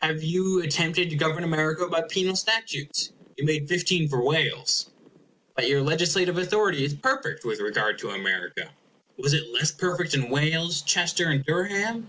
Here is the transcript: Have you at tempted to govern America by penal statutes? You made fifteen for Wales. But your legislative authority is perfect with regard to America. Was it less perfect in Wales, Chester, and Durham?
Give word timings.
Have 0.00 0.22
you 0.22 0.62
at 0.62 0.70
tempted 0.70 1.10
to 1.10 1.16
govern 1.16 1.44
America 1.44 1.86
by 1.86 2.00
penal 2.00 2.34
statutes? 2.34 3.12
You 3.36 3.44
made 3.44 3.68
fifteen 3.68 4.08
for 4.08 4.22
Wales. 4.24 4.88
But 5.54 5.68
your 5.68 5.82
legislative 5.82 6.38
authority 6.38 6.82
is 6.82 6.94
perfect 6.94 7.44
with 7.44 7.60
regard 7.60 7.98
to 7.98 8.08
America. 8.08 8.72
Was 9.18 9.34
it 9.34 9.50
less 9.52 9.72
perfect 9.72 10.14
in 10.14 10.30
Wales, 10.30 10.80
Chester, 10.80 11.28
and 11.28 11.44
Durham? 11.44 12.08